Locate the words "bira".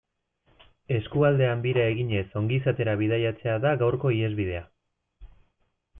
1.65-1.83